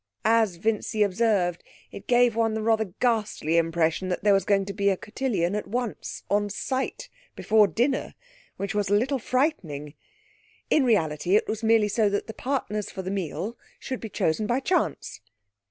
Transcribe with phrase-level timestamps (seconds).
[0.25, 4.73] As Vincy observed, it gave one the rather ghastly impression that there was going to
[4.73, 8.15] be a cotillion at once, on sight, before dinner;
[8.57, 9.93] which was a little frightening.
[10.71, 14.47] In reality it was merely so that the partners for the meal should be chosen
[14.47, 15.21] by chance.